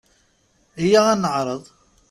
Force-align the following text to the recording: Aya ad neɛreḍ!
Aya 0.83 1.01
ad 1.11 1.19
neɛreḍ! 1.21 1.63